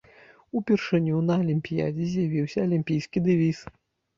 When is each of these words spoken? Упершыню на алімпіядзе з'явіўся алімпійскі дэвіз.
Упершыню 0.59 1.19
на 1.27 1.33
алімпіядзе 1.43 2.03
з'явіўся 2.15 2.57
алімпійскі 2.67 3.17
дэвіз. 3.29 3.65